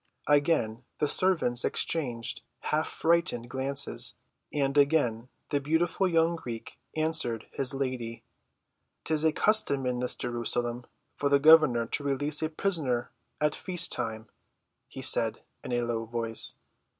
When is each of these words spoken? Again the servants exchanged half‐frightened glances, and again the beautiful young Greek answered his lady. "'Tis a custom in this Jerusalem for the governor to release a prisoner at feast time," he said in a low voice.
Again 0.27 0.83
the 0.97 1.07
servants 1.07 1.63
exchanged 1.63 2.41
half‐frightened 2.63 3.47
glances, 3.49 4.15
and 4.51 4.75
again 4.75 5.29
the 5.49 5.61
beautiful 5.61 6.07
young 6.07 6.35
Greek 6.35 6.79
answered 6.95 7.45
his 7.51 7.75
lady. 7.75 8.23
"'Tis 9.03 9.23
a 9.25 9.31
custom 9.31 9.85
in 9.85 9.99
this 9.99 10.15
Jerusalem 10.15 10.87
for 11.17 11.29
the 11.29 11.37
governor 11.37 11.85
to 11.85 12.03
release 12.03 12.41
a 12.41 12.49
prisoner 12.49 13.11
at 13.39 13.53
feast 13.53 13.91
time," 13.91 14.27
he 14.87 15.03
said 15.03 15.41
in 15.63 15.71
a 15.71 15.83
low 15.83 16.05
voice. 16.05 16.55